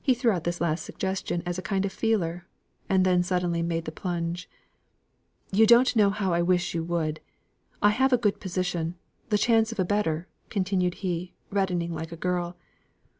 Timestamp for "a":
1.58-1.62, 8.12-8.18, 9.80-9.84, 12.12-12.16